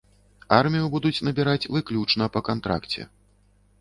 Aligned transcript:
Армію 0.59 0.87
будуць 0.95 1.23
набіраць 1.29 1.69
выключна 1.75 2.31
па 2.39 2.43
кантракце. 2.49 3.01